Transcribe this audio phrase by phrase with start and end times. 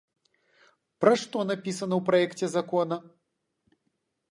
[1.05, 2.95] Пра што напісана ў праекце закона?